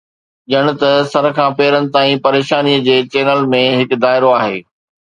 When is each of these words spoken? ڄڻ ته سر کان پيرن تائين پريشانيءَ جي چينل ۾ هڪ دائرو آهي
ڄڻ 0.51 0.65
ته 0.81 0.89
سر 1.11 1.25
کان 1.37 1.49
پيرن 1.59 1.83
تائين 1.93 2.17
پريشانيءَ 2.25 2.83
جي 2.89 2.97
چينل 3.13 3.39
۾ 3.57 3.63
هڪ 3.79 3.89
دائرو 4.07 4.35
آهي 4.41 4.57